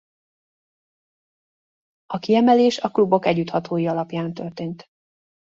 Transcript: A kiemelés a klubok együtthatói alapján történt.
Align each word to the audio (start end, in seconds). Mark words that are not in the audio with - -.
A 2.05 2.17
kiemelés 2.19 2.77
a 2.77 2.89
klubok 2.89 3.25
együtthatói 3.25 3.87
alapján 3.87 4.33
történt. 4.33 4.85